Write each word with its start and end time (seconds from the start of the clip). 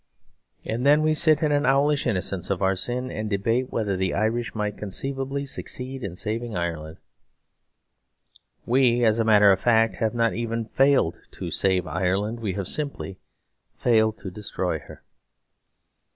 And 0.65 0.83
then 0.83 1.03
we 1.03 1.13
sit 1.13 1.43
in 1.43 1.51
an 1.51 1.67
owlish 1.67 2.07
innocence 2.07 2.49
of 2.49 2.63
our 2.63 2.75
sin, 2.75 3.11
and 3.11 3.29
debate 3.29 3.69
whether 3.71 3.95
the 3.95 4.15
Irish 4.15 4.55
might 4.55 4.75
conceivably 4.75 5.45
succeed 5.45 6.03
in 6.03 6.15
saving 6.15 6.55
Ireland. 6.57 6.97
We, 8.65 9.05
as 9.05 9.19
a 9.19 9.23
matter 9.23 9.51
of 9.51 9.59
fact, 9.59 9.97
have 9.97 10.15
not 10.15 10.33
even 10.33 10.65
failed 10.65 11.19
to 11.33 11.51
save 11.51 11.85
Ireland. 11.85 12.39
We 12.39 12.53
have 12.53 12.67
simply 12.67 13.19
failed 13.77 14.17
to 14.17 14.31
destroy 14.31 14.79
her. 14.79 15.03